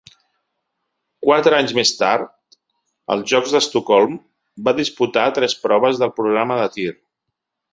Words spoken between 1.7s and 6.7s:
més tard, als Jocs d'Estocolm, va disputar tres proves del programa de